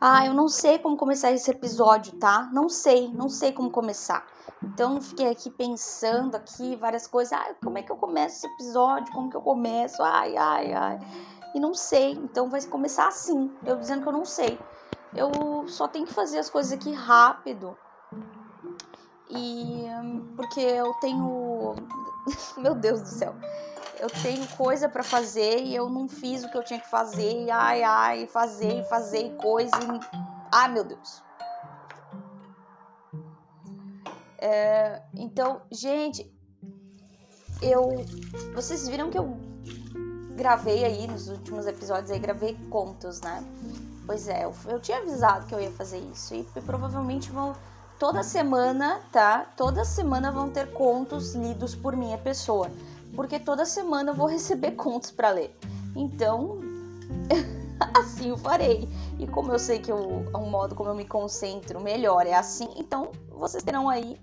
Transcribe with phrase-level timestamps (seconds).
[0.00, 2.48] Ah, eu não sei como começar esse episódio, tá?
[2.52, 4.24] Não sei, não sei como começar.
[4.62, 7.32] Então fiquei aqui pensando aqui várias coisas.
[7.32, 9.12] Ah, como é que eu começo esse episódio?
[9.12, 10.00] Como que eu começo?
[10.02, 10.98] Ai, ai, ai.
[11.52, 12.12] E não sei.
[12.12, 14.58] Então vai começar assim, eu dizendo que eu não sei.
[15.14, 17.76] Eu só tenho que fazer as coisas aqui rápido.
[19.30, 19.84] E
[20.36, 21.74] porque eu tenho
[22.56, 23.34] meu Deus do céu.
[23.98, 27.44] Eu tenho coisa para fazer e eu não fiz o que eu tinha que fazer.
[27.44, 29.76] E ai, ai, fazer, fazer coisa.
[29.76, 30.18] E...
[30.52, 31.22] Ai, meu Deus.
[34.38, 36.32] É, então, gente,
[37.60, 38.04] eu.
[38.54, 39.36] Vocês viram que eu
[40.36, 43.42] gravei aí nos últimos episódios aí, gravei contos, né?
[44.06, 46.34] Pois é, eu, eu tinha avisado que eu ia fazer isso.
[46.34, 47.54] E, e provavelmente vão.
[47.98, 49.44] Toda semana, tá?
[49.56, 52.70] Toda semana vão ter contos lidos por minha pessoa.
[53.14, 55.56] Porque toda semana eu vou receber contos para ler.
[55.96, 56.60] Então,
[57.98, 58.88] assim eu farei.
[59.18, 62.34] E como eu sei que eu, é um modo como eu me concentro melhor é
[62.34, 64.20] assim, então vocês terão aí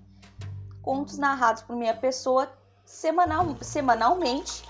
[0.82, 2.48] contos narrados por minha pessoa
[2.84, 4.64] semanal, semanalmente.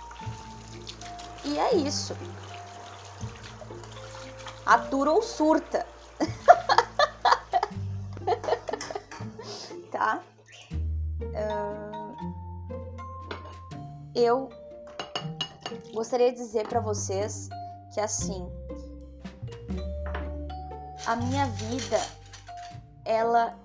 [1.45, 2.17] E é isso.
[4.65, 5.87] Atura ou surta.
[9.93, 10.23] tá?
[11.21, 11.86] Uh,
[14.17, 14.49] eu
[15.93, 17.49] gostaria de dizer para vocês
[17.93, 18.51] que assim
[21.07, 22.01] a minha vida
[23.05, 23.57] ela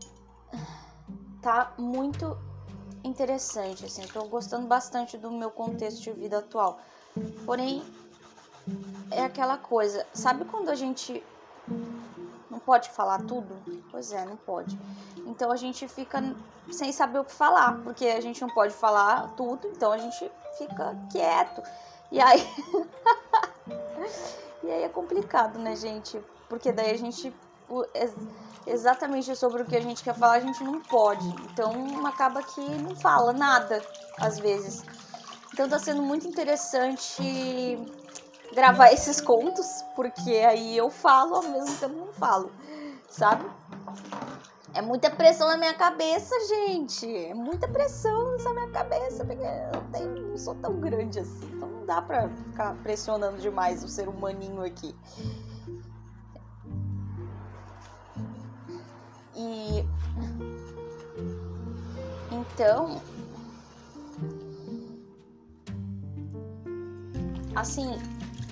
[1.42, 2.38] tá muito
[3.04, 6.80] interessante, assim, tô gostando bastante do meu contexto de vida atual.
[7.46, 7.84] Porém,
[9.10, 11.24] é aquela coisa, sabe quando a gente
[12.50, 13.58] não pode falar tudo?
[13.90, 14.78] Pois é, não pode.
[15.26, 16.22] Então a gente fica
[16.72, 20.32] sem saber o que falar, porque a gente não pode falar tudo, então a gente
[20.58, 21.62] fica quieto.
[22.12, 22.42] E aí
[24.64, 26.22] E aí é complicado, né, gente?
[26.48, 27.34] Porque daí a gente
[28.68, 31.28] exatamente sobre o que a gente quer falar, a gente não pode.
[31.52, 33.84] Então acaba que não fala nada,
[34.20, 34.84] às vezes.
[35.54, 37.80] Então tá sendo muito interessante
[38.54, 42.52] gravar esses contos, porque aí eu falo ao mesmo tempo não falo,
[43.10, 43.50] sabe?
[44.74, 47.06] É muita pressão na minha cabeça, gente.
[47.14, 51.46] É muita pressão nessa minha cabeça, porque eu tenho, não sou tão grande assim.
[51.54, 54.96] Então não dá pra ficar pressionando demais o ser humaninho aqui.
[59.36, 59.86] E
[62.32, 63.02] então
[67.56, 67.98] assim,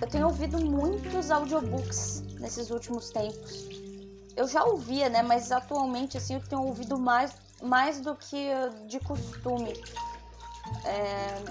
[0.02, 3.79] eu tenho ouvido muitos audiobooks nesses últimos tempos.
[4.40, 8.48] Eu já ouvia, né, mas atualmente assim eu tenho ouvido mais mais do que
[8.88, 9.74] de costume.
[10.86, 11.42] É...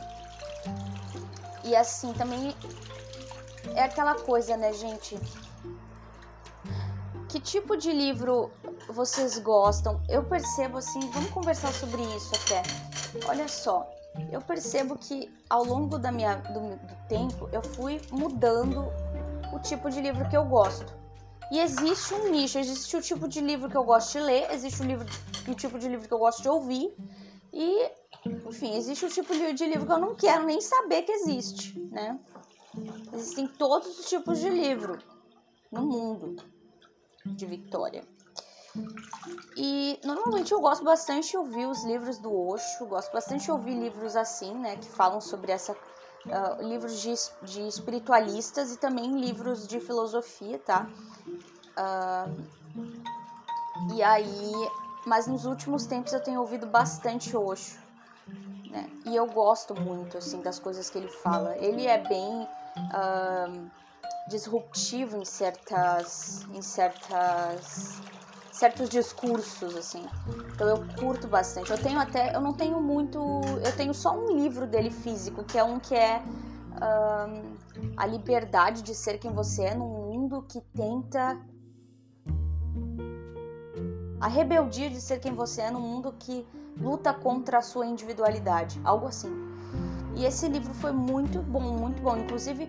[1.64, 2.56] E assim, também
[3.74, 5.18] é aquela coisa, né, gente?
[7.28, 8.50] Que tipo de livro
[8.88, 10.00] vocês gostam?
[10.08, 12.62] Eu percebo assim, vamos conversar sobre isso até.
[13.28, 13.86] Olha só,
[14.32, 18.90] eu percebo que ao longo da minha, do, do tempo eu fui mudando
[19.52, 20.97] o tipo de livro que eu gosto.
[21.50, 24.82] E existe um nicho, existe o tipo de livro que eu gosto de ler, existe
[24.82, 25.06] o, livro,
[25.56, 26.94] tipo de livro que eu gosto de ouvir,
[27.52, 27.90] e,
[28.46, 32.18] enfim, existe o tipo de livro que eu não quero nem saber que existe, né?
[33.12, 34.98] Existem todos os tipos de livro
[35.72, 36.36] no mundo
[37.24, 38.04] de Victoria.
[39.56, 43.74] E normalmente eu gosto bastante de ouvir os livros do Osho, gosto bastante de ouvir
[43.74, 45.76] livros assim, né, que falam sobre essa.
[46.28, 50.86] Uh, livros de, de espiritualistas e também livros de filosofia, tá?
[51.78, 52.46] Uh,
[53.94, 54.52] e aí,
[55.06, 57.78] mas nos últimos tempos eu tenho ouvido bastante Osho,
[58.70, 58.90] né?
[59.06, 61.56] E eu gosto muito, assim, das coisas que ele fala.
[61.56, 62.48] Ele é bem.
[62.78, 63.70] Uh,
[64.28, 68.00] disruptivo em certas em certas
[68.58, 70.04] certos discursos assim.
[70.54, 71.70] Então eu curto bastante.
[71.70, 73.18] Eu tenho até eu não tenho muito,
[73.62, 76.20] eu tenho só um livro dele físico, que é um que é
[77.96, 81.38] a liberdade de ser quem você é num mundo que tenta
[84.20, 86.46] a rebeldia de ser quem você é num mundo que
[86.80, 89.32] luta contra a sua individualidade, algo assim.
[90.16, 92.16] E esse livro foi muito bom, muito bom.
[92.16, 92.68] Inclusive,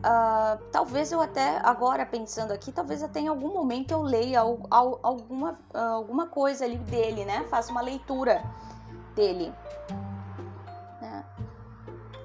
[0.00, 4.60] Uh, talvez eu até, agora pensando aqui, talvez até em algum momento eu leia al,
[4.70, 7.44] al, alguma, uh, alguma coisa ali dele, né?
[7.50, 8.42] Faça uma leitura
[9.14, 9.52] dele.
[11.02, 11.24] Né?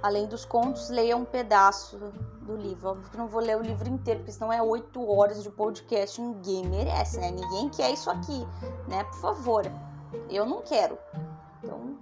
[0.01, 1.98] Além dos contos, leia um pedaço
[2.44, 2.92] do livro.
[2.92, 6.22] Óbvio que não vou ler o livro inteiro, porque senão é oito horas de podcast.
[6.22, 7.30] Ninguém merece, né?
[7.30, 8.48] Ninguém quer isso aqui,
[8.88, 9.04] né?
[9.04, 9.66] Por favor.
[10.30, 10.98] Eu não quero.
[11.62, 11.98] Então.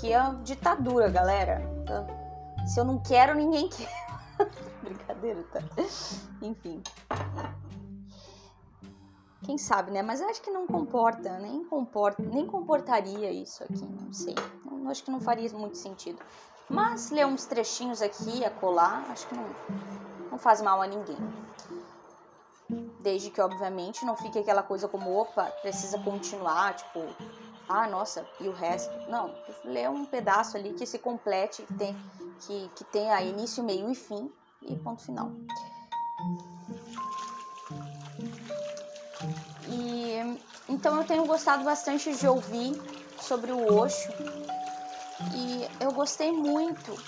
[0.00, 1.60] Que é ditadura, galera.
[1.82, 2.19] Então,
[2.66, 3.90] se eu não quero, ninguém quer.
[4.82, 5.60] Brincadeira, tá?
[6.42, 6.82] Enfim.
[9.44, 10.02] Quem sabe, né?
[10.02, 14.34] Mas acho que não comporta, nem comporta, nem comportaria isso aqui, não sei.
[14.64, 16.20] Não, acho que não faria muito sentido.
[16.68, 19.46] Mas ler uns trechinhos aqui, a colar, acho que não,
[20.30, 21.18] não faz mal a ninguém.
[23.00, 27.00] Desde que, obviamente, não fique aquela coisa como, opa, precisa continuar, tipo,
[27.68, 28.92] ah, nossa, e o resto?
[29.08, 29.34] Não,
[29.64, 31.96] lê um pedaço ali que se complete, que, tem,
[32.40, 34.30] que, que tenha início, meio e fim,
[34.62, 35.30] e ponto final.
[39.68, 40.14] E
[40.68, 42.80] então eu tenho gostado bastante de ouvir
[43.18, 44.12] sobre o Osho
[45.34, 46.98] e eu gostei muito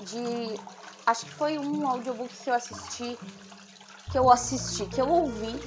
[0.00, 0.58] de
[1.06, 3.18] acho que foi um audiobook que eu assisti
[4.12, 5.58] que eu assisti, que eu ouvi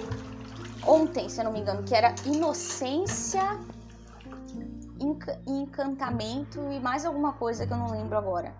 [0.86, 3.42] ontem, se eu não me engano, que era Inocência,
[5.48, 8.56] Encantamento e mais alguma coisa que eu não lembro agora.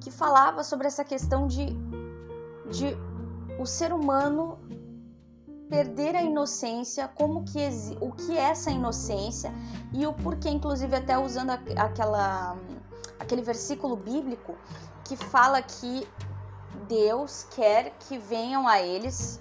[0.00, 1.66] Que falava sobre essa questão de,
[2.70, 2.96] de
[3.58, 4.58] o ser humano
[5.68, 7.60] perder a inocência, como que
[8.00, 9.52] o que é essa inocência
[9.92, 12.56] e o porquê, inclusive até usando aquela
[13.20, 14.56] aquele versículo bíblico
[15.04, 16.08] que fala que
[16.88, 19.40] Deus quer que venham a eles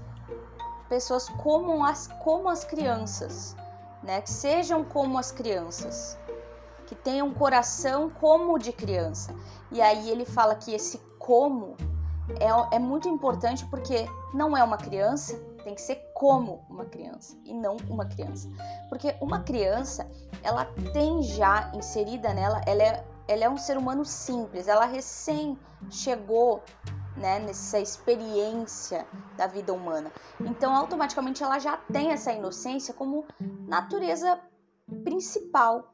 [0.90, 3.56] pessoas como as, como as crianças,
[4.04, 4.22] né?
[4.22, 6.18] Que sejam como as crianças,
[6.90, 9.36] que tenham um coração como o de criança.
[9.72, 11.78] E aí ele fala que esse como
[12.40, 17.38] é, é muito importante porque não é uma criança, tem que ser como uma criança
[17.46, 18.50] e não uma criança.
[18.90, 20.10] Porque uma criança,
[20.42, 25.56] ela tem já inserida nela, ela é, ela é um ser humano simples, ela recém
[25.92, 26.64] chegou
[27.16, 29.06] né, nessa experiência
[29.38, 30.12] da vida humana.
[30.42, 33.26] Então, automaticamente, ela já tem essa inocência como
[33.68, 34.40] natureza
[35.04, 35.94] principal.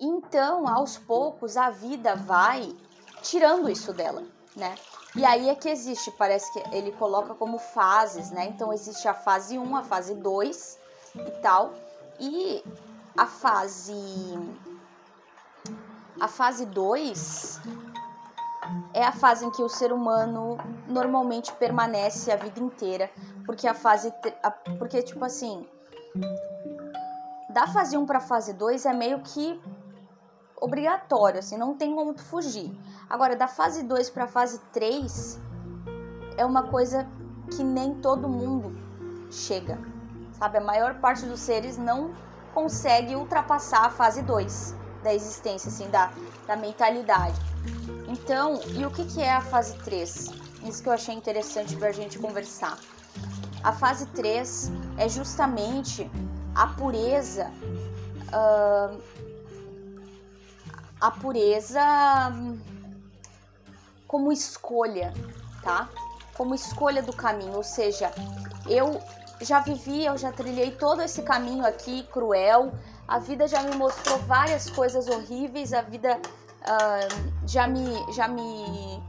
[0.00, 2.74] Então, aos poucos, a vida vai
[3.22, 4.22] tirando isso dela,
[4.56, 4.74] né?
[5.16, 8.46] E aí é que existe, parece que ele coloca como fases, né?
[8.46, 10.78] Então, existe a fase 1, a fase 2
[11.14, 11.72] e tal.
[12.18, 12.64] E
[13.16, 13.94] a fase
[16.20, 17.60] a fase 2
[18.92, 20.56] é a fase em que o ser humano
[20.88, 23.10] normalmente permanece a vida inteira,
[23.44, 24.12] porque a fase
[24.78, 25.66] porque tipo assim,
[27.50, 29.60] da fase 1 para fase 2 é meio que
[30.64, 32.76] obrigatório, assim, não tem como fugir.
[33.08, 35.38] Agora da fase 2 para fase 3
[36.36, 37.06] é uma coisa
[37.50, 38.76] que nem todo mundo
[39.30, 39.78] chega.
[40.32, 42.14] Sabe, a maior parte dos seres não
[42.52, 46.10] consegue ultrapassar a fase 2 da existência, assim, da,
[46.46, 47.38] da mentalidade.
[48.08, 50.30] Então, e o que, que é a fase 3?
[50.64, 52.78] Isso que eu achei interessante para a gente conversar.
[53.62, 56.10] A fase 3 é justamente
[56.54, 57.50] a pureza,
[58.28, 58.98] uh,
[61.04, 62.32] a pureza
[64.08, 65.12] como escolha,
[65.62, 65.86] tá?
[66.32, 68.10] Como escolha do caminho, ou seja,
[68.66, 69.02] eu
[69.38, 72.72] já vivi, eu já trilhei todo esse caminho aqui cruel,
[73.06, 76.18] a vida já me mostrou várias coisas horríveis, a vida
[76.62, 79.02] uh, já me já me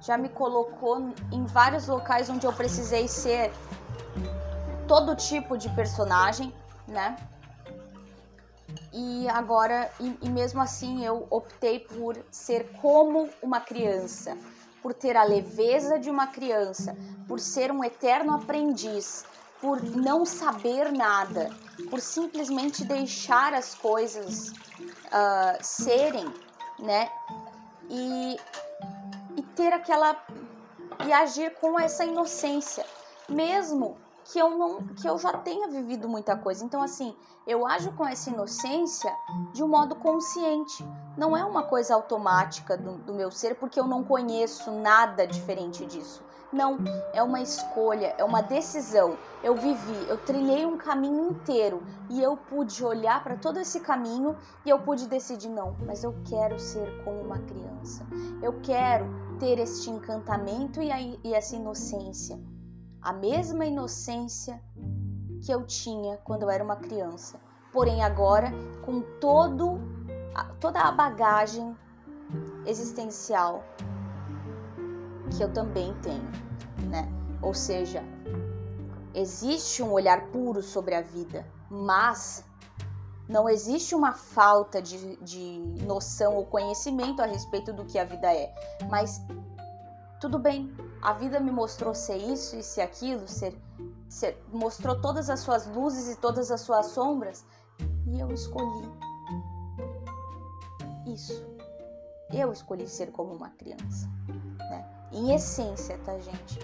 [0.00, 3.52] já me colocou em vários locais onde eu precisei ser
[4.88, 6.52] todo tipo de personagem,
[6.88, 7.16] né?
[8.98, 14.34] E agora, e, e mesmo assim, eu optei por ser como uma criança,
[14.82, 16.96] por ter a leveza de uma criança,
[17.28, 19.26] por ser um eterno aprendiz,
[19.60, 21.50] por não saber nada,
[21.90, 26.32] por simplesmente deixar as coisas uh, serem,
[26.78, 27.10] né?
[27.90, 28.36] E,
[29.36, 30.16] e ter aquela.
[31.06, 32.86] e agir com essa inocência,
[33.28, 33.98] mesmo
[34.32, 36.64] que eu não que eu já tenha vivido muita coisa.
[36.64, 37.14] Então assim,
[37.46, 39.14] eu ajo com essa inocência
[39.52, 40.84] de um modo consciente.
[41.16, 45.86] Não é uma coisa automática do, do meu ser porque eu não conheço nada diferente
[45.86, 46.24] disso.
[46.52, 46.78] Não,
[47.12, 49.18] é uma escolha, é uma decisão.
[49.42, 54.36] Eu vivi, eu trilhei um caminho inteiro e eu pude olhar para todo esse caminho
[54.64, 58.06] e eu pude decidir não, mas eu quero ser como uma criança.
[58.42, 59.06] Eu quero
[59.38, 62.38] ter este encantamento e, a, e essa inocência.
[63.06, 64.60] A mesma inocência
[65.40, 67.38] que eu tinha quando eu era uma criança.
[67.72, 68.50] Porém agora
[68.84, 69.78] com todo
[70.58, 71.76] toda a bagagem
[72.66, 73.62] existencial
[75.30, 76.28] que eu também tenho,
[76.90, 77.08] né?
[77.40, 78.02] Ou seja,
[79.14, 82.44] existe um olhar puro sobre a vida, mas
[83.28, 88.34] não existe uma falta de, de noção ou conhecimento a respeito do que a vida
[88.34, 88.52] é.
[88.90, 89.22] Mas
[90.20, 93.56] tudo bem, a vida me mostrou ser isso e ser aquilo, ser,
[94.08, 97.44] ser, mostrou todas as suas luzes e todas as suas sombras,
[98.06, 98.90] e eu escolhi
[101.06, 101.44] isso.
[102.32, 104.08] Eu escolhi ser como uma criança,
[104.58, 105.08] né?
[105.12, 106.58] Em essência, tá, gente?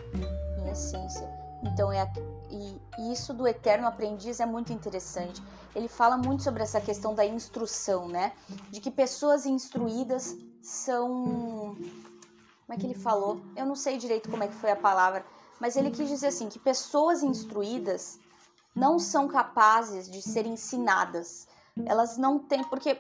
[0.59, 1.29] Em essência.
[1.63, 2.11] Então é
[2.51, 5.43] e, e isso do eterno aprendiz é muito interessante.
[5.75, 8.33] Ele fala muito sobre essa questão da instrução, né?
[8.71, 11.77] De que pessoas instruídas são
[12.73, 13.39] como é que ele falou?
[13.55, 15.23] Eu não sei direito como é que foi a palavra,
[15.61, 18.19] mas ele quis dizer assim que pessoas instruídas
[18.75, 21.47] não são capazes de ser ensinadas.
[21.85, 22.99] Elas não têm porque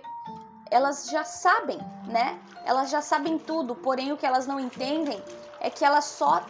[0.71, 2.39] elas já sabem, né?
[2.67, 5.23] Elas já sabem tudo, porém o que elas não entendem
[5.59, 6.45] é que elas só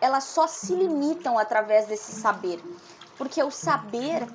[0.00, 2.60] elas só se limitam através desse saber.
[3.16, 4.26] Porque o saber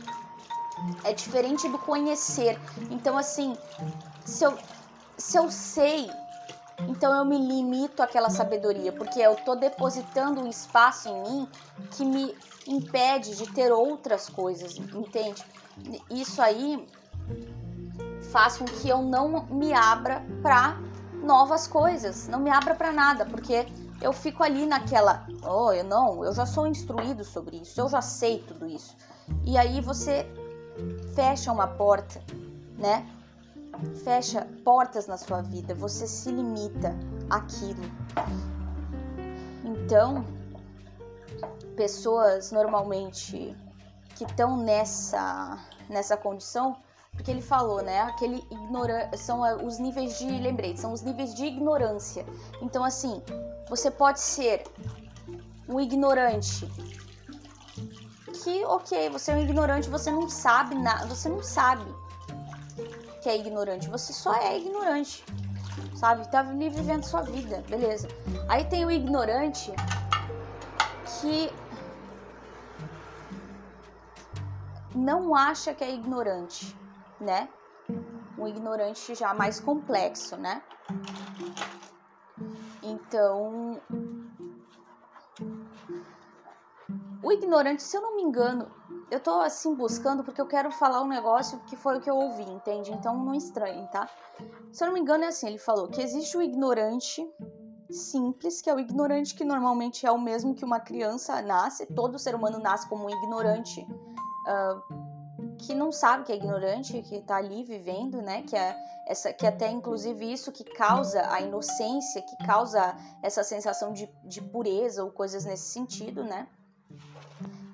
[1.03, 2.57] é diferente do conhecer.
[2.89, 3.57] Então assim,
[4.25, 4.57] se eu,
[5.17, 6.09] se eu sei
[6.87, 11.49] então eu me limito àquela sabedoria, porque eu estou depositando um espaço em mim
[11.91, 12.37] que me
[12.67, 15.45] impede de ter outras coisas, entende?
[16.09, 16.87] Isso aí
[18.31, 20.77] faz com que eu não me abra para
[21.23, 23.65] novas coisas, não me abra para nada, porque
[24.01, 28.01] eu fico ali naquela, oh, eu não, eu já sou instruído sobre isso, eu já
[28.01, 28.95] sei tudo isso.
[29.45, 30.27] E aí você
[31.15, 32.21] fecha uma porta,
[32.77, 33.07] né?
[34.03, 36.95] Fecha portas na sua vida, você se limita
[37.29, 37.83] àquilo.
[39.63, 40.25] Então,
[41.75, 43.55] pessoas normalmente
[44.15, 45.57] que estão nessa
[45.89, 46.77] nessa condição,
[47.11, 48.01] porque ele falou, né?
[48.01, 52.25] Aquele ignora são os níveis de, lembrei, são os níveis de ignorância.
[52.61, 53.21] Então, assim,
[53.69, 54.63] você pode ser
[55.67, 56.67] um ignorante
[58.43, 61.85] que, ok, você é um ignorante, você não sabe nada, você não sabe
[63.23, 65.23] que é ignorante, você só é ignorante,
[65.95, 66.29] sabe?
[66.29, 68.09] Tá ali vivendo sua vida, beleza.
[68.49, 69.73] Aí tem o ignorante
[71.21, 71.49] que
[74.93, 76.77] não acha que é ignorante,
[77.19, 77.47] né?
[78.37, 80.61] Um ignorante já mais complexo, né?
[82.81, 83.81] Então,
[87.23, 88.69] o ignorante, se eu não me engano,
[89.09, 92.17] eu tô assim buscando porque eu quero falar um negócio que foi o que eu
[92.17, 92.91] ouvi, entende?
[92.91, 94.09] Então não estranhe, tá?
[94.71, 97.25] Se eu não me engano é assim, ele falou que existe o ignorante
[97.89, 102.19] simples, que é o ignorante que normalmente é o mesmo que uma criança nasce, todo
[102.19, 105.03] ser humano nasce como um ignorante uh,
[105.59, 108.41] que não sabe que é ignorante, que tá ali vivendo, né?
[108.43, 108.75] Que é
[109.07, 114.41] essa, que até inclusive isso que causa a inocência, que causa essa sensação de, de
[114.41, 116.47] pureza ou coisas nesse sentido, né?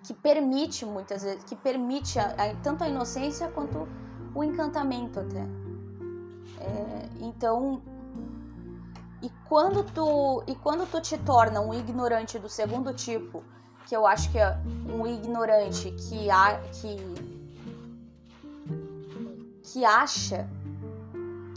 [0.10, 3.88] Que permite muitas vezes, que permite a, a, tanto a inocência quanto
[4.34, 5.46] o encantamento até.
[6.60, 7.80] É, então,
[9.22, 13.44] e quando tu e quando tu te torna um ignorante do segundo tipo,
[13.86, 14.58] que eu acho que é
[14.92, 16.98] um ignorante que a, que
[19.62, 20.50] que acha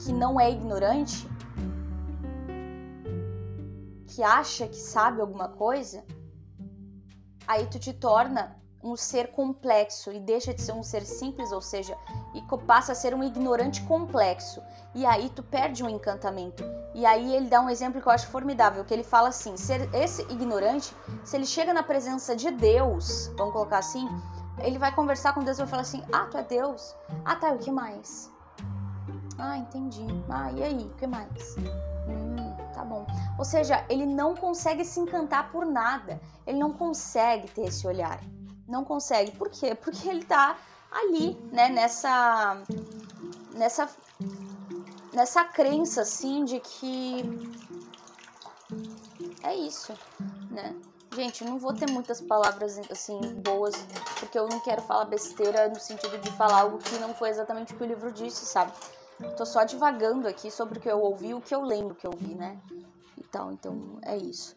[0.04, 1.26] que não é ignorante,
[4.09, 6.04] que acha que sabe alguma coisa,
[7.47, 11.61] aí tu te torna um ser complexo e deixa de ser um ser simples, ou
[11.61, 11.97] seja,
[12.35, 14.61] e passa a ser um ignorante complexo.
[14.95, 16.65] E aí tu perde um encantamento.
[16.95, 19.89] E aí ele dá um exemplo que eu acho formidável, que ele fala assim: ser
[19.95, 20.95] esse ignorante,
[21.25, 24.09] se ele chega na presença de Deus, vamos colocar assim,
[24.59, 26.95] ele vai conversar com Deus e vai falar assim: "Ah, tu é Deus?
[27.25, 28.32] Ah, tá, o que mais?"
[29.43, 30.07] "Ah, entendi.
[30.29, 31.57] Ah, e aí, o que mais?"
[32.09, 33.05] Hum, tá bom.
[33.39, 36.21] Ou seja, ele não consegue se encantar por nada.
[36.47, 38.21] Ele não consegue ter esse olhar.
[38.69, 39.33] Não consegue.
[39.33, 39.75] Por quê?
[39.75, 40.57] Porque ele tá
[40.91, 42.63] ali, né, nessa
[43.55, 43.89] nessa
[45.13, 47.25] nessa crença assim de que
[49.43, 49.93] é isso,
[50.51, 50.75] né?
[51.15, 53.75] Gente, não vou ter muitas palavras assim boas,
[54.19, 57.75] porque eu não quero falar besteira no sentido de falar algo que não foi exatamente
[57.75, 58.73] o que o livro disse, sabe?
[59.37, 62.11] Tô só divagando aqui sobre o que eu ouvi, o que eu lembro que eu
[62.11, 62.59] ouvi, né?
[63.16, 64.57] E tal, então é isso.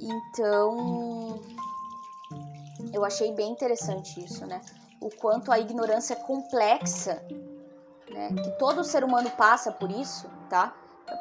[0.00, 1.40] Então,
[2.92, 4.60] eu achei bem interessante isso, né?
[5.00, 7.24] O quanto a ignorância é complexa,
[8.10, 8.28] né?
[8.28, 10.74] Que todo ser humano passa por isso, tá?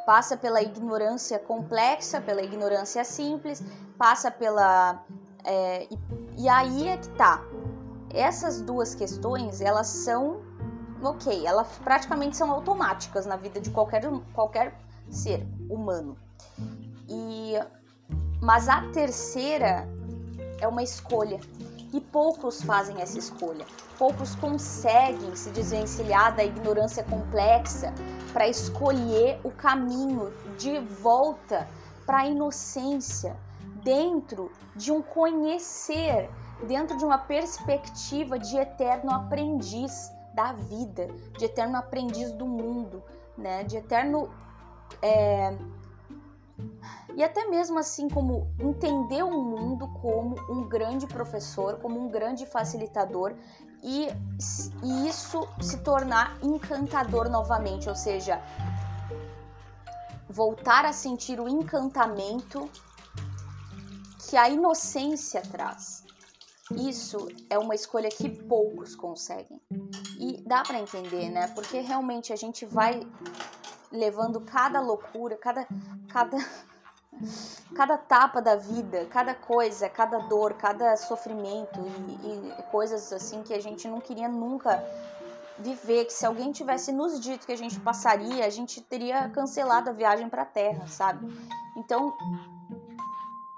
[0.05, 3.63] Passa pela ignorância complexa, pela ignorância simples,
[3.97, 5.03] passa pela.
[5.43, 7.41] É, e, e aí é que tá.
[8.13, 10.41] Essas duas questões, elas são
[11.01, 14.03] ok, elas praticamente são automáticas na vida de qualquer,
[14.33, 14.73] qualquer
[15.09, 16.17] ser humano.
[17.07, 17.55] E
[18.41, 19.87] mas a terceira
[20.59, 21.39] é uma escolha.
[21.93, 23.65] E poucos fazem essa escolha.
[23.99, 27.93] Poucos conseguem se desvencilhar da ignorância complexa
[28.33, 31.67] para escolher o caminho de volta
[32.05, 33.35] para a inocência,
[33.83, 36.29] dentro de um conhecer,
[36.65, 41.07] dentro de uma perspectiva de eterno aprendiz da vida,
[41.37, 43.03] de eterno aprendiz do mundo,
[43.37, 43.63] né?
[43.63, 44.29] De eterno
[45.01, 45.55] é,
[47.15, 52.45] e até mesmo assim como entender o mundo como um grande professor, como um grande
[52.45, 53.35] facilitador
[53.83, 54.07] e,
[54.83, 58.41] e isso se tornar encantador novamente, ou seja,
[60.29, 62.69] voltar a sentir o encantamento
[64.29, 66.00] que a inocência traz.
[66.77, 69.61] Isso é uma escolha que poucos conseguem.
[70.19, 71.47] E dá para entender, né?
[71.49, 73.05] Porque realmente a gente vai
[73.91, 75.67] levando cada loucura, cada
[76.09, 76.37] cada
[77.75, 81.79] cada tapa da vida, cada coisa, cada dor, cada sofrimento
[82.23, 84.83] e, e coisas assim que a gente não queria nunca
[85.59, 89.89] viver, que se alguém tivesse nos dito que a gente passaria, a gente teria cancelado
[89.89, 91.27] a viagem para a Terra, sabe?
[91.77, 92.13] Então,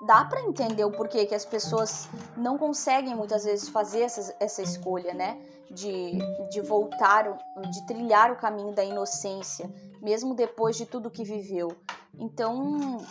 [0.06, 4.62] dá para entender o porquê que as pessoas não conseguem muitas vezes fazer essa, essa
[4.62, 5.38] escolha, né?
[5.72, 6.20] De,
[6.52, 7.38] de voltar,
[7.72, 11.76] de trilhar o caminho da inocência, mesmo depois de tudo que viveu.
[12.20, 13.04] Então,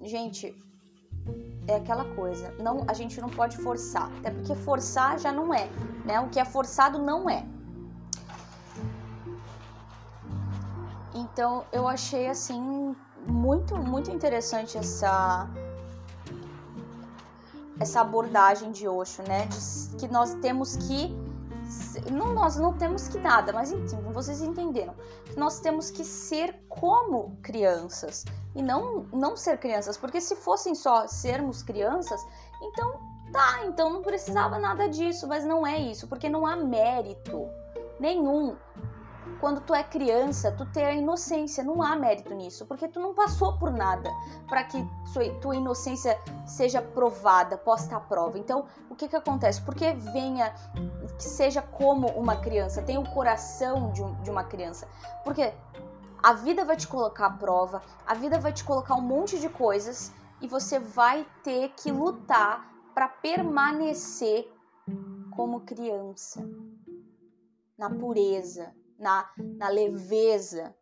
[0.00, 0.52] gente,
[1.68, 2.52] é aquela coisa.
[2.58, 5.68] Não, a gente não pode forçar, até porque forçar já não é,
[6.04, 6.18] né?
[6.20, 7.46] O que é forçado não é.
[11.14, 12.94] Então, eu achei assim
[13.26, 15.48] muito muito interessante essa
[17.78, 19.46] essa abordagem de Osho, né?
[19.46, 21.14] De que nós temos que
[22.12, 24.94] não nós não temos que nada, mas enfim, vocês entenderam.
[25.36, 31.06] Nós temos que ser como crianças e não não ser crianças, porque se fossem só
[31.06, 32.24] sermos crianças,
[32.62, 33.00] então
[33.32, 37.48] tá, então não precisava nada disso, mas não é isso, porque não há mérito
[37.98, 38.56] nenhum
[39.40, 43.14] quando tu é criança, tu ter a inocência, não há mérito nisso, porque tu não
[43.14, 44.10] passou por nada
[44.48, 44.86] para que
[45.40, 48.38] tua inocência seja provada, posta à prova.
[48.38, 49.60] Então, o que que acontece?
[49.62, 50.54] Porque venha,
[51.16, 54.88] que seja como uma criança, tenha o coração de, um, de uma criança,
[55.24, 55.52] porque
[56.22, 59.48] a vida vai te colocar à prova, a vida vai te colocar um monte de
[59.48, 64.50] coisas e você vai ter que lutar para permanecer
[65.30, 66.42] como criança,
[67.76, 70.74] na pureza, na, na leveza,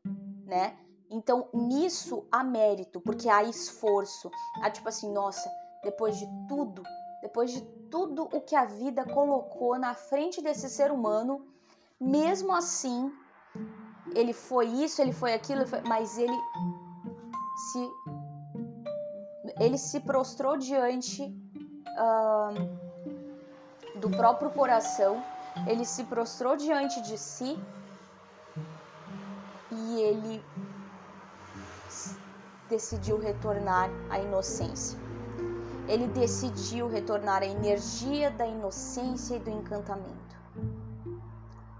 [0.45, 0.77] né?
[1.11, 4.31] Então, nisso há mérito, porque há esforço.
[4.63, 5.51] Há tipo assim, nossa,
[5.83, 6.83] depois de tudo,
[7.23, 11.47] depois de tudo o que a vida colocou na frente desse ser humano,
[12.01, 13.13] mesmo assim,
[14.15, 16.37] ele foi isso, ele foi aquilo, mas ele
[17.57, 17.91] se
[19.61, 21.23] ele se prostrou diante
[21.97, 22.51] uh,
[24.01, 25.23] do próprio coração,
[25.69, 27.57] ele se prostrou diante de si
[30.01, 30.45] ele
[32.69, 34.99] decidiu retornar à inocência.
[35.87, 40.37] Ele decidiu retornar à energia da inocência e do encantamento.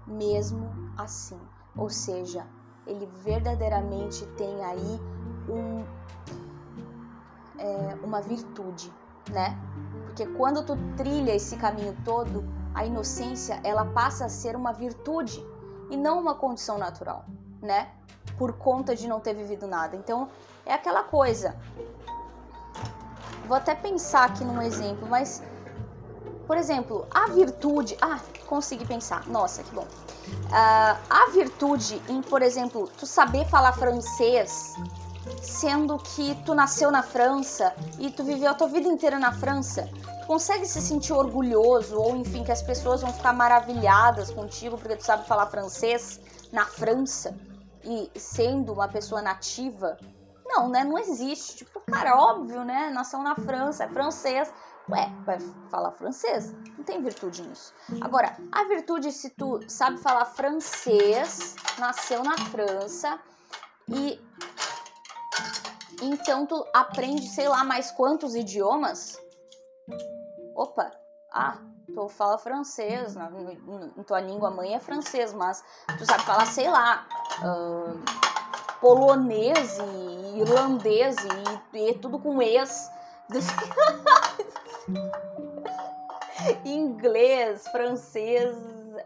[0.05, 1.39] Mesmo assim,
[1.75, 2.45] ou seja,
[2.85, 4.99] ele verdadeiramente tem aí
[5.49, 5.83] um,
[7.57, 8.93] é, uma virtude,
[9.31, 9.57] né?
[10.05, 15.43] Porque quando tu trilha esse caminho todo, a inocência ela passa a ser uma virtude
[15.89, 17.25] e não uma condição natural
[17.65, 17.89] né?
[18.37, 19.95] Por conta de não ter vivido nada.
[19.95, 20.29] Então,
[20.65, 21.55] é aquela coisa.
[23.47, 25.41] Vou até pensar aqui num exemplo, mas
[26.47, 27.97] por exemplo, a virtude.
[28.01, 29.27] Ah, consegui pensar.
[29.27, 29.83] Nossa, que bom.
[29.83, 34.75] Uh, a virtude em, por exemplo, tu saber falar francês,
[35.41, 39.89] sendo que tu nasceu na França e tu viveu a tua vida inteira na França,
[40.21, 44.95] tu consegue se sentir orgulhoso ou enfim que as pessoas vão ficar maravilhadas contigo porque
[44.95, 46.19] tu sabe falar francês
[46.51, 47.35] na França?
[47.85, 49.97] E sendo uma pessoa nativa,
[50.45, 50.83] não, né?
[50.83, 51.57] Não existe.
[51.57, 52.89] Tipo, cara, óbvio, né?
[52.89, 54.51] Nasceu na França, é francês.
[54.89, 56.53] Ué, vai falar francês?
[56.77, 57.73] Não tem virtude nisso.
[58.01, 63.19] Agora, a virtude se tu sabe falar francês, nasceu na França
[63.87, 64.19] e
[66.01, 69.19] então tu aprende, sei lá, mais quantos idiomas?
[70.55, 70.91] Opa,
[71.35, 71.57] ah,
[71.93, 73.51] tu fala francês, na, na,
[74.05, 75.61] tua língua mãe é francês, mas
[75.97, 77.05] tu sabe falar, sei lá,
[77.43, 77.99] uh,
[78.79, 81.17] polonês e irlandês
[81.73, 82.89] e, e tudo com ex.
[86.63, 88.55] Inglês, francês,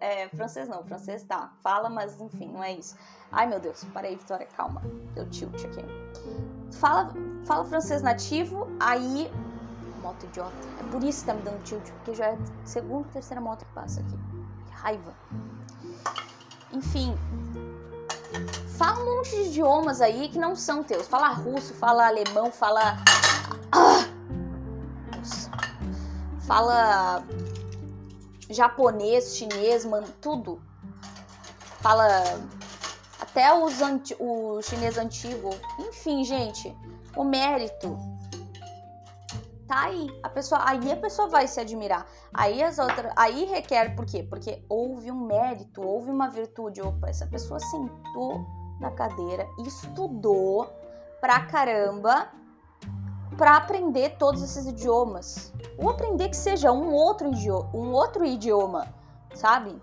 [0.01, 2.95] é, francês não, francês tá, fala, mas enfim, não é isso.
[3.31, 4.83] Ai meu Deus, parei, Vitória, calma,
[5.15, 5.83] deu tilt aqui.
[6.73, 7.11] Fala,
[7.45, 9.31] fala francês nativo, aí
[9.99, 10.67] moto idiota.
[10.79, 13.65] É por isso que tá me dando tilt, porque já é a segunda, terceira moto
[13.65, 14.17] que passa aqui.
[14.67, 15.13] Que raiva.
[16.71, 17.17] Enfim,
[18.77, 21.07] fala um monte de idiomas aí que não são teus.
[21.07, 22.97] Fala russo, fala alemão, fala.
[23.71, 24.05] Ah!
[25.15, 25.51] Nossa.
[26.41, 27.23] Fala
[28.49, 30.62] japonês, chinês, mano, tudo.
[31.81, 32.07] Fala
[33.19, 35.49] até os anti, o chinês antigo.
[35.79, 36.75] Enfim, gente,
[37.15, 37.97] o mérito
[39.69, 40.10] tá aí.
[40.23, 42.08] A pessoa, aí a pessoa vai se admirar.
[42.34, 44.23] Aí as outras, aí requer por quê?
[44.23, 46.82] Porque houve um mérito, houve uma virtude.
[46.82, 48.45] Opa, essa pessoa sentou
[48.82, 50.67] na cadeira, estudou
[51.21, 52.29] pra caramba
[53.38, 55.53] para aprender todos esses idiomas.
[55.77, 58.88] Ou aprender que seja um outro idioma, um outro idioma,
[59.36, 59.79] sabe?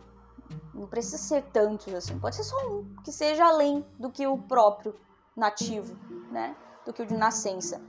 [0.75, 4.37] Não precisa ser tantos assim, pode ser só um, que seja além do que o
[4.37, 4.95] próprio
[5.35, 5.97] nativo,
[6.31, 6.55] né?
[6.85, 7.81] Do que o de nascença.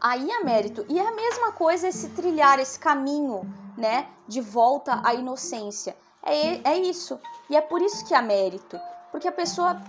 [0.00, 0.84] Aí é mérito.
[0.88, 3.42] E é a mesma coisa esse trilhar, esse caminho,
[3.76, 4.06] né?
[4.26, 5.96] De volta à inocência.
[6.22, 7.18] É, é isso.
[7.48, 8.78] E é por isso que há mérito.
[9.10, 9.80] Porque a pessoa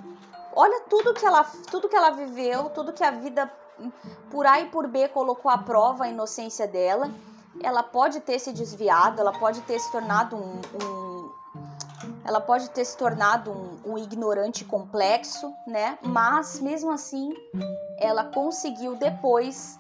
[0.56, 3.52] olha tudo que ela, tudo que ela viveu, tudo que a vida
[4.30, 7.10] por A e por B colocou à prova a inocência dela.
[7.62, 11.10] Ela pode ter se desviado, ela pode ter se tornado um, um
[12.24, 15.98] ela pode ter se tornado um, um, ignorante complexo, né?
[16.04, 17.34] Mas mesmo assim,
[17.98, 19.80] ela conseguiu depois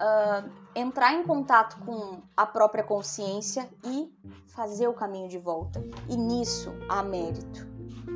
[0.00, 4.12] uh, entrar em contato com a própria consciência e
[4.48, 5.84] fazer o caminho de volta.
[6.08, 7.66] E nisso há mérito,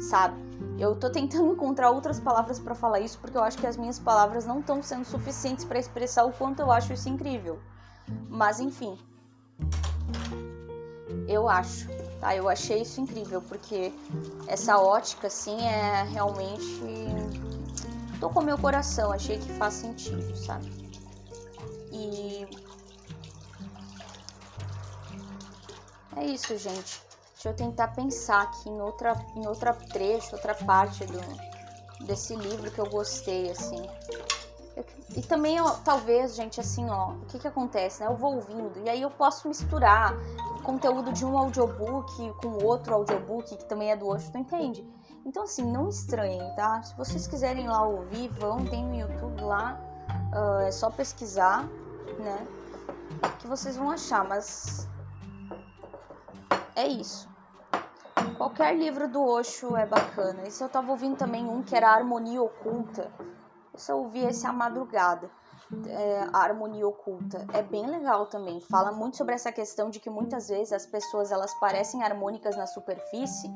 [0.01, 0.43] sabe?
[0.79, 3.99] Eu tô tentando encontrar outras palavras para falar isso porque eu acho que as minhas
[3.99, 7.61] palavras não estão sendo suficientes para expressar o quanto eu acho isso incrível.
[8.29, 8.99] Mas enfim,
[11.27, 11.89] eu acho,
[12.21, 12.37] tá?
[12.37, 13.93] Eu achei isso incrível porque
[14.47, 16.83] essa ótica, assim, é realmente
[18.21, 19.11] tocou meu coração.
[19.13, 20.84] Achei que faz sentido, sabe?
[26.17, 27.03] É isso, gente.
[27.35, 31.21] Deixa eu tentar pensar aqui em outra, em outra trecho, outra parte do,
[32.07, 33.83] desse livro que eu gostei, assim.
[34.77, 34.85] Eu,
[35.17, 38.09] e também, ó, talvez, gente, assim, ó, o que que acontece, né?
[38.09, 40.15] Eu vou ouvindo e aí eu posso misturar
[40.63, 44.83] conteúdo de um audiobook com outro audiobook que também é do outro, tu entende?
[45.27, 46.83] Então, assim, não estranhem, tá?
[46.83, 49.79] Se vocês quiserem lá ouvir, vão, tem no YouTube lá,
[50.33, 51.69] uh, é só pesquisar,
[52.19, 52.47] né?
[53.39, 54.89] Que vocês vão achar, mas
[56.77, 57.29] é isso.
[58.37, 60.47] Qualquer livro do Osho é bacana.
[60.47, 63.11] Esse eu tava ouvindo também um que era Harmonia Oculta.
[63.75, 65.31] Esse eu ouvi esse a madrugada.
[65.89, 68.61] É, a harmonia oculta é bem legal também.
[68.61, 72.67] Fala muito sobre essa questão de que muitas vezes as pessoas elas parecem harmônicas na
[72.67, 73.51] superfície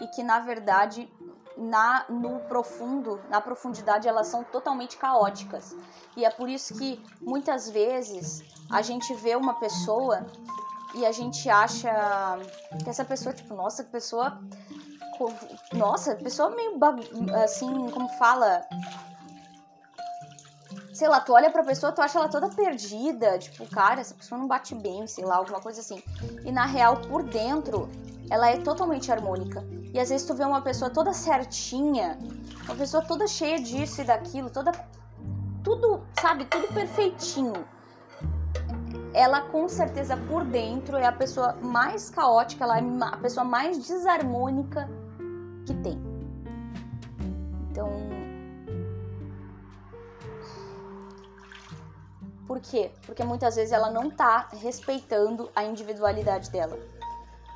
[0.00, 1.10] e que na verdade
[1.56, 5.74] na no profundo, na profundidade elas são totalmente caóticas.
[6.16, 10.26] E é por isso que muitas vezes a gente vê uma pessoa
[10.94, 11.90] e a gente acha
[12.82, 14.38] que essa pessoa, tipo, nossa, pessoa.
[15.72, 16.78] Nossa, pessoa meio
[17.42, 18.64] assim, como fala.
[20.92, 24.38] Sei lá, tu olha pra pessoa, tu acha ela toda perdida, tipo, cara, essa pessoa
[24.38, 26.00] não bate bem, sei lá, alguma coisa assim.
[26.44, 27.90] E na real, por dentro,
[28.30, 29.64] ela é totalmente harmônica.
[29.92, 32.18] E às vezes tu vê uma pessoa toda certinha,
[32.64, 34.72] uma pessoa toda cheia disso e daquilo, toda.
[35.62, 37.64] Tudo, sabe, tudo perfeitinho
[39.14, 43.86] ela com certeza por dentro é a pessoa mais caótica, ela é a pessoa mais
[43.86, 44.90] desarmônica
[45.64, 46.02] que tem.
[47.70, 47.88] Então.
[52.46, 52.90] Por quê?
[53.06, 56.76] Porque muitas vezes ela não tá respeitando a individualidade dela.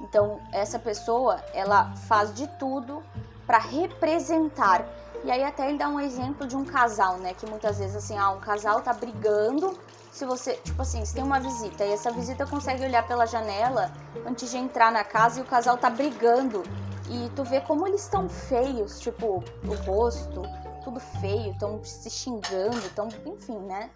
[0.01, 3.03] Então, essa pessoa, ela faz de tudo
[3.47, 4.87] para representar.
[5.25, 8.17] E aí até ele dá um exemplo de um casal, né, que muitas vezes assim,
[8.17, 9.77] ah, um casal tá brigando
[10.13, 13.93] se você, tipo assim, se tem uma visita e essa visita consegue olhar pela janela
[14.27, 16.63] antes de entrar na casa e o casal tá brigando
[17.09, 20.43] e tu vê como eles estão feios, tipo, o rosto,
[20.85, 23.91] tudo feio, estão se xingando, estão, enfim, né?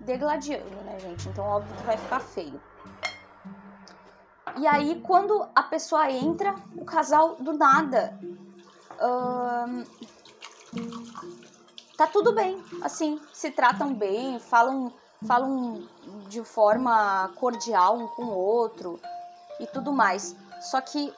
[0.00, 1.28] Degladiando, né, gente?
[1.28, 2.60] Então, óbvio que vai ficar feio.
[4.56, 8.18] E aí, quando a pessoa entra, o casal do nada.
[9.02, 9.84] Hum,
[11.96, 14.92] tá tudo bem, assim, se tratam bem, falam
[15.26, 15.88] falam
[16.28, 19.00] de forma cordial um com o outro
[19.58, 20.36] e tudo mais.
[20.60, 21.12] Só que,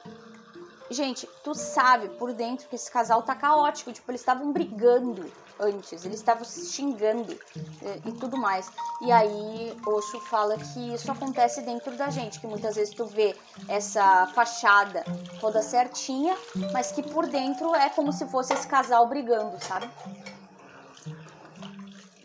[0.89, 6.05] gente, tu sabe por dentro que esse casal tá caótico, tipo, eles estavam brigando antes,
[6.05, 7.37] eles estavam se xingando
[7.81, 8.71] e, e, tudo mais.
[9.01, 13.35] E aí Osho fala que isso acontece dentro da gente, que muitas vezes tu vê
[13.67, 15.03] essa fachada
[15.39, 16.35] toda certinha,
[16.73, 19.89] mas que por dentro é como se fosse esse casal brigando, sabe?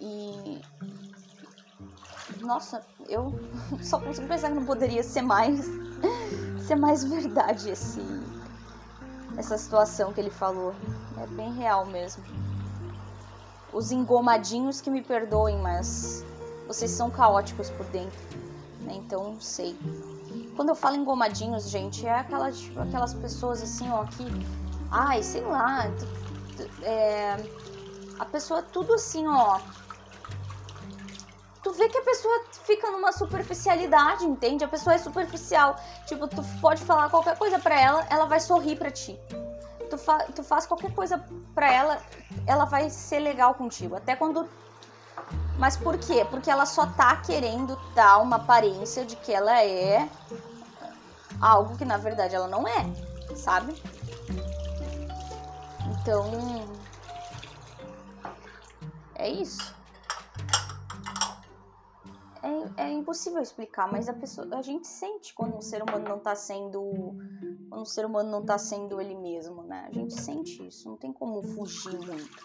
[0.00, 0.60] E
[2.40, 3.32] nossa, eu
[3.82, 5.64] só consigo pensar que não poderia ser mais
[6.66, 8.00] ser mais verdade esse
[9.36, 10.74] essa situação que ele falou.
[11.22, 12.22] É bem real mesmo.
[13.72, 16.24] Os engomadinhos que me perdoem, mas
[16.66, 18.18] vocês são caóticos por dentro,
[18.80, 18.94] né?
[18.94, 19.76] Então, sei.
[20.54, 24.26] Quando eu falo engomadinhos, gente, é aquelas, tipo, aquelas pessoas assim, ó, que.
[24.90, 25.90] Ai, sei lá.
[26.82, 27.36] É,
[28.18, 29.58] a pessoa tudo assim, ó.
[31.62, 34.64] Tu vê que a pessoa fica numa superficialidade, entende?
[34.64, 35.76] A pessoa é superficial.
[36.06, 39.18] Tipo, tu pode falar qualquer coisa pra ela, ela vai sorrir pra ti.
[39.92, 41.22] Tu, fa tu faz qualquer coisa
[41.54, 41.98] pra ela,
[42.46, 43.94] ela vai ser legal contigo.
[43.94, 44.48] Até quando
[45.58, 46.24] mas por quê?
[46.24, 50.08] Porque ela só tá querendo dar uma aparência de que ela é
[51.38, 52.86] algo que na verdade ela não é,
[53.36, 53.76] sabe?
[56.00, 56.24] Então
[59.14, 59.74] é isso.
[62.42, 66.18] É, é, impossível explicar, mas a pessoa, a gente sente quando um ser humano não
[66.18, 67.14] tá sendo,
[67.68, 69.86] quando um ser humano não tá sendo ele mesmo, né?
[69.88, 72.42] A gente sente isso, não tem como fugir muito.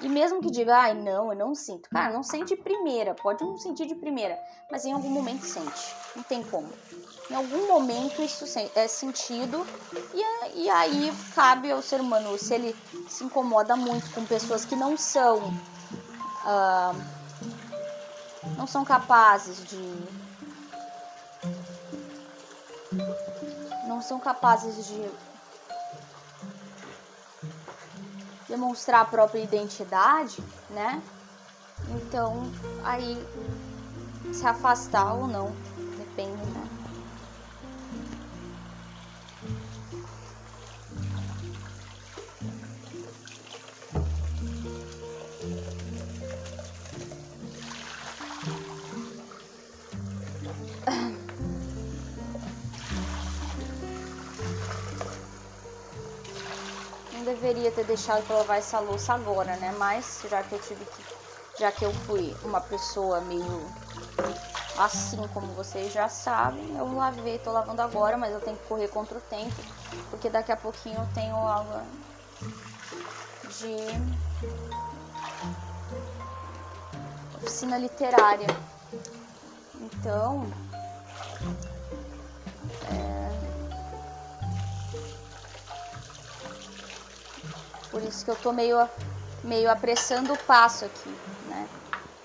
[0.00, 1.88] E mesmo que diga, ai, não, eu não sinto.
[1.88, 4.36] Cara, não sente de primeira, pode não sentir de primeira,
[4.68, 5.94] mas em algum momento sente.
[6.16, 6.68] Não tem como.
[7.30, 9.64] Em algum momento isso é sentido
[10.12, 12.76] e, e aí cabe ao ser humano, se ele
[13.08, 15.38] se incomoda muito com pessoas que não são.
[16.44, 17.21] Uh,
[18.56, 20.22] não são capazes de.
[23.86, 25.10] Não são capazes de
[28.48, 31.02] demonstrar a própria identidade, né?
[31.88, 32.50] Então,
[32.84, 33.26] aí
[34.32, 35.54] se afastar ou não,
[57.82, 59.74] ter deixado para lavar essa louça agora, né?
[59.76, 61.02] Mas já que eu tive que.
[61.58, 63.66] Já que eu fui uma pessoa meio
[64.78, 68.88] assim como vocês já sabem, eu lavei, tô lavando agora, mas eu tenho que correr
[68.88, 69.62] contra o tempo,
[70.08, 71.84] porque daqui a pouquinho eu tenho aula
[73.60, 73.76] de
[77.36, 78.48] oficina literária.
[79.78, 80.50] Então,
[87.92, 88.78] Por isso que eu tô meio,
[89.44, 91.10] meio apressando o passo aqui,
[91.46, 91.68] né?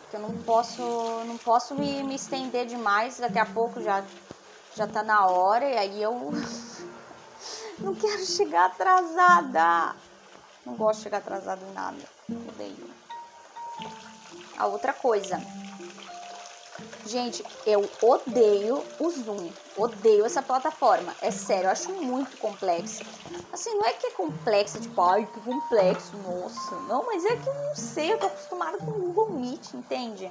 [0.02, 0.82] Porque eu não posso,
[1.26, 4.02] não posso me, me estender demais, daqui a pouco já,
[4.78, 6.14] já tá na hora e aí eu
[7.80, 9.94] não quero chegar atrasada.
[10.66, 12.10] Não gosto de chegar atrasada em nada.
[12.30, 12.90] Odeio.
[14.58, 15.38] A outra coisa,
[17.08, 19.54] Gente, eu odeio o Zoom.
[19.78, 21.16] Odeio essa plataforma.
[21.22, 23.06] É sério, eu acho muito complexa.
[23.54, 26.76] Assim, não é que é complexa, tipo, ai, que complexo, nossa.
[26.82, 30.30] Não, mas é que eu não sei, eu tô acostumada com o Google Meet, entende?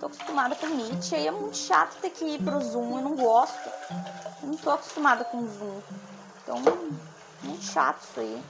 [0.00, 3.04] Tô acostumada com o Meet, aí é muito chato ter que ir pro Zoom, eu
[3.04, 3.70] não gosto.
[4.42, 5.82] Eu não tô acostumada com o Zoom.
[6.42, 6.56] Então,
[7.44, 8.44] muito chato isso aí.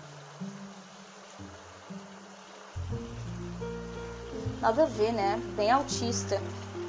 [4.59, 5.37] Nada a ver, né?
[5.55, 6.43] Bem autista.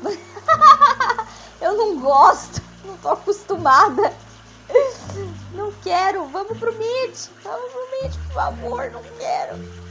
[1.62, 4.14] eu não gosto, não tô acostumada.
[5.54, 9.88] Não quero, vamos pro Meet, vamos pro Meet, por favor, não quero.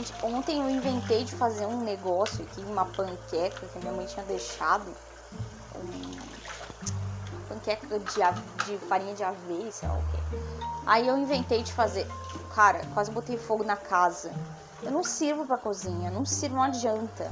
[0.00, 4.24] Gente, ontem eu inventei de fazer um negócio aqui, uma panqueca que minha mãe tinha
[4.24, 4.86] deixado.
[5.76, 6.20] Um...
[7.46, 10.38] Panqueca de, de farinha de aveia, sei lá o quê.
[10.86, 12.06] Aí eu inventei de fazer.
[12.54, 14.32] Cara, quase botei fogo na casa.
[14.82, 17.30] Eu não sirvo pra cozinha, não sirvo, não adianta.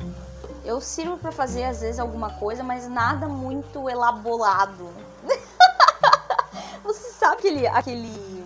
[0.62, 4.92] Eu sirvo para fazer às vezes alguma coisa, mas nada muito elaborado.
[6.84, 7.66] Você sabe aquele.
[7.66, 8.44] aquele...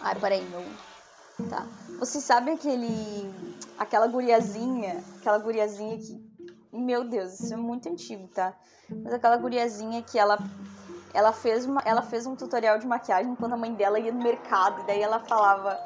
[0.00, 0.64] Ai, peraí, meu.
[1.50, 1.66] Tá.
[1.98, 3.30] Você sabe aquele.
[3.78, 6.24] aquela guriazinha, aquela guriazinha que.
[6.72, 8.54] Meu Deus, isso é muito antigo, tá?
[8.88, 10.38] Mas aquela guriazinha que ela.
[11.12, 14.22] Ela fez, uma, ela fez um tutorial de maquiagem quando a mãe dela ia no
[14.22, 14.82] mercado.
[14.82, 15.78] E daí ela falava.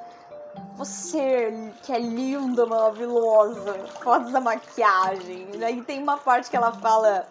[0.76, 5.48] Você que é linda, maravilhosa, fotos da maquiagem.
[5.54, 7.28] E daí tem uma parte que ela fala.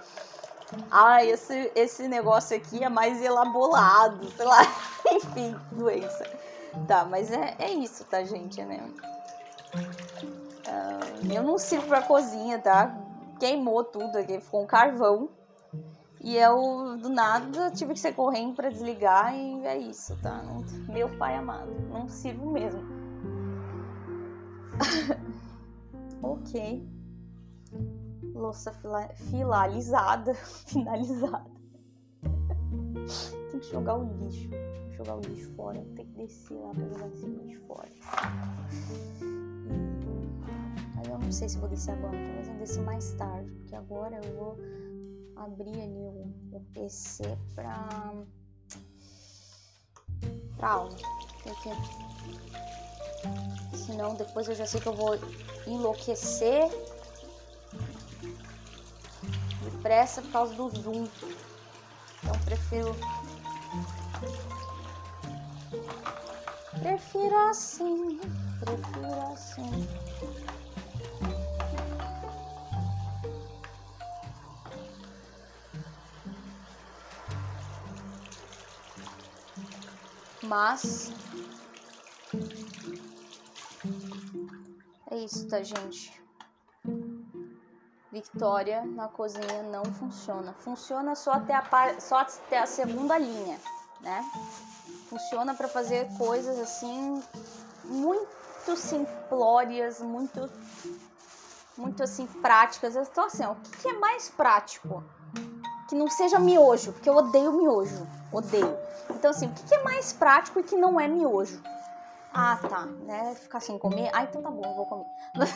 [0.91, 4.61] Ah, esse, esse negócio aqui é mais elaborado, sei lá.
[5.11, 6.38] Enfim, doença.
[6.87, 8.91] Tá, mas é, é isso, tá, gente, né?
[10.67, 12.95] Uh, eu não sirvo pra cozinha, tá?
[13.39, 15.29] Queimou tudo aqui, ficou um carvão.
[16.21, 20.43] E eu, do nada, tive que ser correndo para desligar e é isso, tá?
[20.43, 22.81] Não, meu pai amado, não sirvo mesmo.
[26.21, 26.85] ok.
[28.33, 30.33] louça fila, finalizada.
[30.67, 31.49] finalizada.
[33.51, 34.49] Tem que jogar o lixo.
[34.99, 35.79] Jogar o lixo fora.
[35.95, 37.89] Tem que descer lá pra jogar esse lixo fora.
[40.97, 42.17] Aí eu não sei se vou descer agora.
[42.17, 43.49] Talvez eu desça mais tarde.
[43.49, 44.57] Porque agora eu vou
[45.37, 47.23] abrir ali o, o PC
[47.55, 48.13] pra.
[50.57, 50.97] pra aula.
[51.43, 51.69] Porque
[53.77, 55.17] senão depois eu já sei que eu vou
[55.65, 56.69] enlouquecer
[59.63, 61.07] depressa por causa do Zoom.
[62.21, 62.93] Então prefiro.
[66.81, 68.19] Prefiro assim,
[68.59, 69.69] prefiro assim.
[80.41, 81.13] Mas
[85.11, 86.19] é isso, tá, gente?
[88.11, 90.53] Victoria na cozinha não funciona.
[90.53, 93.59] Funciona só até a, só até a segunda linha,
[94.01, 94.23] né?
[95.09, 97.23] Funciona para fazer coisas assim
[97.83, 100.49] muito simplórias, muito
[101.75, 102.95] muito assim práticas.
[102.95, 105.03] Eu tô assim, ó, o que é mais prático?
[105.87, 108.77] Que não seja miojo, porque eu odeio miojo, odeio.
[109.09, 111.59] Então assim, o que é mais prático e que não é miojo?
[112.31, 113.33] Ah, tá, né?
[113.35, 114.11] Ficar sem comer?
[114.13, 115.05] Ah, então tá bom, eu vou comer.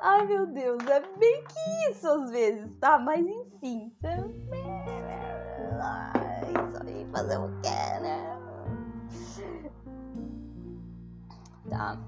[0.00, 2.98] Ai, meu Deus, é bem que isso às vezes, tá?
[2.98, 3.94] Mas enfim.
[5.82, 6.19] Aí,
[7.10, 8.36] fazer o que, né?
[11.68, 11.98] Tá.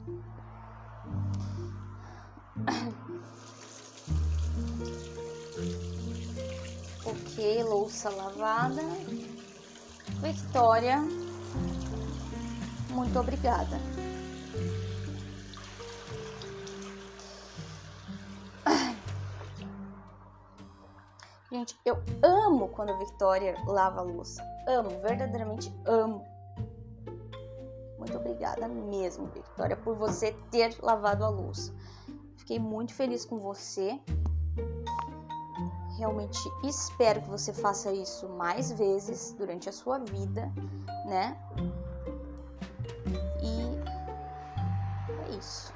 [7.05, 8.83] Ok, louça lavada.
[10.21, 11.01] Victoria,
[12.91, 13.81] muito obrigada.
[21.53, 24.43] Gente, eu amo quando a Victoria lava a louça.
[24.67, 26.25] Amo, verdadeiramente amo.
[27.99, 31.71] Muito obrigada mesmo, Victoria, por você ter lavado a louça.
[32.39, 34.01] Fiquei muito feliz com você.
[35.99, 40.51] Realmente espero que você faça isso mais vezes durante a sua vida,
[41.05, 41.37] né?
[43.43, 43.61] E
[45.13, 45.72] é isso.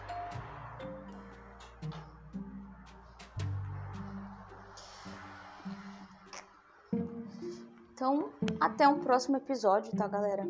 [7.97, 8.29] Então,
[8.61, 10.47] até um próximo episódio, tá, galera?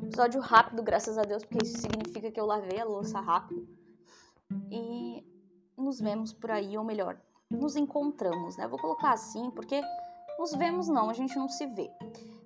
[0.00, 3.66] Episódio rápido, graças a Deus, porque isso significa que eu lavei a louça rápido.
[4.70, 5.26] E
[5.76, 7.18] nos vemos por aí, ou melhor,
[7.50, 8.68] nos encontramos, né?
[8.68, 9.82] Vou colocar assim, porque
[10.38, 11.90] nos vemos não, a gente não se vê.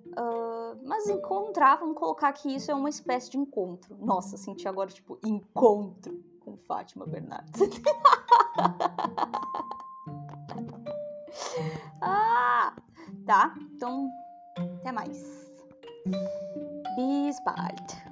[0.07, 3.95] Uh, mas encontrar, vamos colocar que isso é uma espécie de encontro.
[3.99, 7.61] Nossa, senti agora, tipo, encontro com Fátima Bernardes.
[12.01, 12.73] ah!
[13.29, 13.53] Tá?
[13.75, 14.11] Então,
[14.79, 15.23] até mais.
[16.95, 18.08] Bis bald.